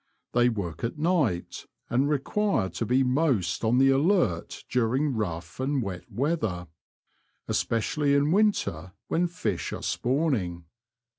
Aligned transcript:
They 0.33 0.49
work 0.49 0.83
at 0.83 0.97
night, 0.97 1.67
and 1.87 2.09
require 2.09 2.69
to 2.69 2.85
be 2.87 3.03
most 3.03 3.63
on 3.63 3.77
the 3.77 3.91
alert 3.91 4.65
during 4.67 5.13
rough 5.13 5.59
and 5.59 5.79
wet 5.83 6.11
weather; 6.11 6.65
especially 7.47 8.15
in 8.15 8.31
winter 8.31 8.93
when 9.09 9.27
fish 9.27 9.71
are 9.71 9.83
spawning. 9.83 10.65